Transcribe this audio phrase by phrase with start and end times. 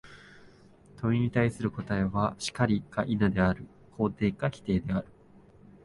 [0.99, 3.67] 問に対する答は、「然り」か「否」である、
[3.99, 5.07] 肯定か否定である。